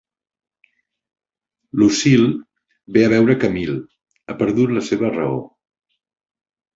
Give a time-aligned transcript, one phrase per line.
[1.81, 2.31] Lucile
[2.95, 3.75] ve a veure Camille;
[4.33, 5.37] ha perdut la seva raó.